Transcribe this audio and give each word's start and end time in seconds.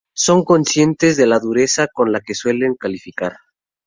son 0.15 0.43
conscientes 0.43 1.15
de 1.15 1.27
la 1.27 1.37
dureza 1.39 1.85
con 1.85 2.11
la 2.11 2.21
que 2.21 2.33
suelen 2.33 2.73
calificar 2.73 3.37